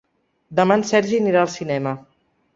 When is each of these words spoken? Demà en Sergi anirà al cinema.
Demà 0.59 0.77
en 0.79 0.85
Sergi 0.93 1.21
anirà 1.21 1.45
al 1.45 1.53
cinema. 1.59 1.95